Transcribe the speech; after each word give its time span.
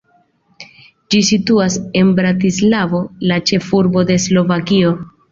Ĝi 1.15 1.17
situas 1.25 1.75
en 1.99 2.13
Bratislavo, 2.19 3.01
la 3.33 3.37
ĉefurbo 3.51 4.03
de 4.13 4.17
Slovakio. 4.25 4.95